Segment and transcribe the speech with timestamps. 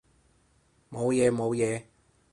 [0.89, 1.83] 冇嘢冇嘢